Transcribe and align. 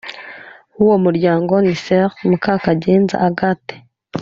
W 0.75 0.79
uwo 0.85 0.95
muryango 1.05 1.53
ni 1.63 1.75
soeur 1.83 2.11
mukakagenza 2.29 3.15
agathe 3.27 3.75